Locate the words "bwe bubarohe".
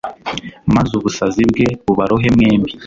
1.49-2.27